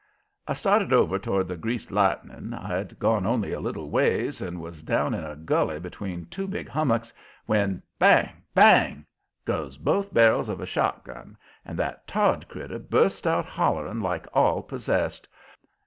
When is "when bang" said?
7.45-8.41